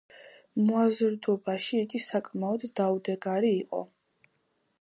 [0.69, 3.87] მოაზრდობაში იგი საკმაოდ დაუდეგარი იყო.